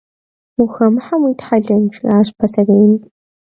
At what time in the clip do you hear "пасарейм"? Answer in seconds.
2.37-2.93